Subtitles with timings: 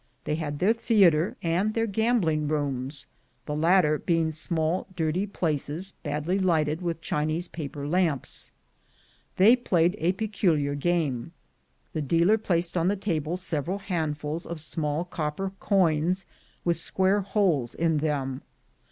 [0.23, 3.05] They had their theatre and their gambling rooms,
[3.45, 8.51] the latter being small dirty places, badly lighted with Chinese paper lamps.
[9.37, 11.33] They played a peculiar game.
[11.93, 16.25] The dealer placed on the table several handfuls of small copper coins,
[16.65, 18.41] with square holes in them.